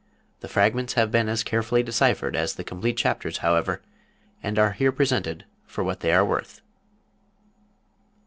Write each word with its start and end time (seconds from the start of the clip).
The 0.39 0.47
fragments 0.47 0.93
have 0.93 1.11
been 1.11 1.29
as 1.29 1.43
carefully 1.43 1.83
deciphered 1.83 2.35
as 2.35 2.55
the 2.55 2.63
complete 2.63 2.97
chapters, 2.97 3.37
however, 3.45 3.83
and 4.41 4.57
are 4.57 4.71
here 4.71 4.91
presented 4.91 5.45
for 5.67 5.83
what 5.83 5.99
they 5.99 6.11
are 6.11 6.25
worth.) 6.25 6.59